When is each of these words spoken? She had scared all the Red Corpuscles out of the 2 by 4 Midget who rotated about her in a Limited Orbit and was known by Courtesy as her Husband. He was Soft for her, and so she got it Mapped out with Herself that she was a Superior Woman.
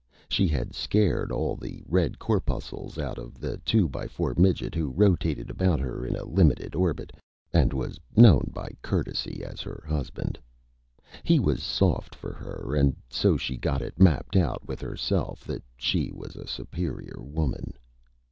She 0.29 0.47
had 0.47 0.73
scared 0.73 1.31
all 1.31 1.55
the 1.55 1.83
Red 1.85 2.17
Corpuscles 2.17 2.97
out 2.97 3.19
of 3.19 3.39
the 3.39 3.57
2 3.57 3.87
by 3.87 4.07
4 4.07 4.33
Midget 4.35 4.73
who 4.73 4.89
rotated 4.89 5.51
about 5.51 5.79
her 5.79 6.03
in 6.03 6.15
a 6.15 6.25
Limited 6.25 6.73
Orbit 6.73 7.11
and 7.53 7.71
was 7.71 7.99
known 8.17 8.49
by 8.51 8.71
Courtesy 8.81 9.43
as 9.43 9.61
her 9.61 9.83
Husband. 9.87 10.39
He 11.21 11.39
was 11.39 11.61
Soft 11.61 12.15
for 12.15 12.33
her, 12.33 12.73
and 12.75 12.95
so 13.11 13.37
she 13.37 13.57
got 13.57 13.83
it 13.83 13.99
Mapped 13.99 14.35
out 14.35 14.67
with 14.67 14.81
Herself 14.81 15.43
that 15.45 15.61
she 15.77 16.11
was 16.11 16.35
a 16.35 16.47
Superior 16.47 17.21
Woman. 17.21 17.73